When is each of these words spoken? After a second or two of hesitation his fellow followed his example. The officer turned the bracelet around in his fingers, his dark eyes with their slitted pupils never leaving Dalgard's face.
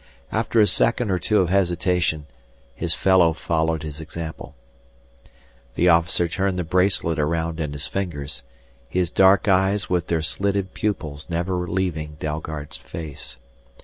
After 0.31 0.59
a 0.59 0.65
second 0.65 1.11
or 1.11 1.19
two 1.19 1.41
of 1.41 1.49
hesitation 1.49 2.25
his 2.73 2.95
fellow 2.95 3.33
followed 3.33 3.83
his 3.83 4.01
example. 4.01 4.55
The 5.75 5.89
officer 5.89 6.27
turned 6.27 6.57
the 6.57 6.63
bracelet 6.63 7.19
around 7.19 7.59
in 7.59 7.71
his 7.71 7.85
fingers, 7.85 8.41
his 8.89 9.11
dark 9.11 9.47
eyes 9.47 9.91
with 9.91 10.07
their 10.07 10.23
slitted 10.23 10.73
pupils 10.73 11.27
never 11.29 11.67
leaving 11.67 12.15
Dalgard's 12.19 12.77
face. 12.77 13.37